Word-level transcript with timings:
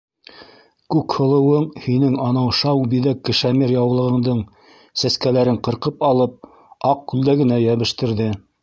Күкһылыуың 0.93 1.67
һинең 1.83 2.15
анау 2.29 2.49
шау 2.61 2.81
биҙәк 2.95 3.21
кешәмир 3.29 3.75
яулығыңдың 3.77 4.43
сәскәләрен 5.03 5.65
ҡырҡып 5.69 6.05
алып, 6.13 6.53
аҡ 6.95 7.07
күлдәгенә 7.15 7.67
йәбештерҙе! 7.69 8.35